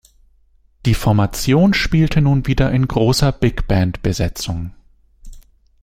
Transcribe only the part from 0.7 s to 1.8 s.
Die Formation